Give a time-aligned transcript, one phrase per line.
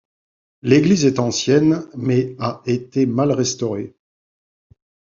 [0.63, 3.93] L'église est ancienne, mais a été mal restaurée.